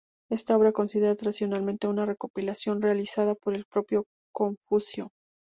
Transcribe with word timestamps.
Esta 0.31 0.57
obra 0.57 0.69
se 0.69 0.73
considera 0.73 1.15
tradicionalmente 1.15 1.87
una 1.87 2.07
recopilación 2.07 2.81
realizada 2.81 3.35
por 3.35 3.53
el 3.53 3.65
propio 3.69 4.05
Confucio. 4.33 5.11